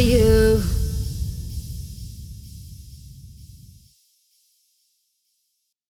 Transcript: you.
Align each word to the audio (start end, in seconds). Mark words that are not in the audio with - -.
you. 0.00 0.39